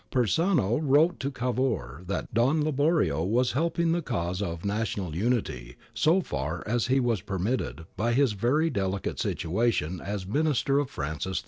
[0.11, 6.21] Persano wrote to Cavour that Don Liborio was helping the cause of national unity' so
[6.21, 11.39] far as he was permitted by his very delicate situation' as Minister of Francis 11.